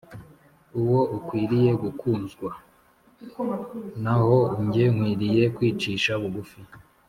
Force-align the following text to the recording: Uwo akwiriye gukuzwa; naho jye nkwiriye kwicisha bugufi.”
Uwo 0.81 0.99
akwiriye 1.17 1.71
gukuzwa; 1.83 2.49
naho 4.03 4.37
jye 4.71 4.85
nkwiriye 4.95 5.43
kwicisha 5.55 6.11
bugufi.” 6.23 6.59